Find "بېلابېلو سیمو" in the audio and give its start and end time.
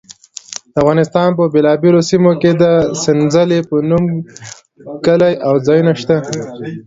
1.53-2.31